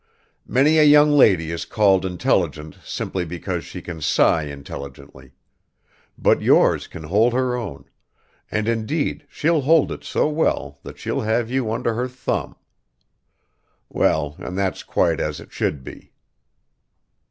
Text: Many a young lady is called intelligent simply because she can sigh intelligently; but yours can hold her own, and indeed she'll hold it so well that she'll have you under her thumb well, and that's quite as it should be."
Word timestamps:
Many 0.47 0.79
a 0.79 0.83
young 0.83 1.11
lady 1.11 1.51
is 1.51 1.63
called 1.63 2.07
intelligent 2.07 2.75
simply 2.83 3.23
because 3.23 3.63
she 3.63 3.83
can 3.83 4.01
sigh 4.01 4.45
intelligently; 4.45 5.33
but 6.17 6.41
yours 6.41 6.87
can 6.87 7.03
hold 7.03 7.33
her 7.33 7.55
own, 7.55 7.85
and 8.49 8.67
indeed 8.67 9.27
she'll 9.29 9.61
hold 9.61 9.91
it 9.91 10.03
so 10.03 10.27
well 10.27 10.79
that 10.81 10.97
she'll 10.97 11.21
have 11.21 11.51
you 11.51 11.71
under 11.71 11.93
her 11.93 12.07
thumb 12.07 12.55
well, 13.89 14.35
and 14.39 14.57
that's 14.57 14.81
quite 14.81 15.19
as 15.19 15.39
it 15.39 15.53
should 15.53 15.83
be." 15.83 16.11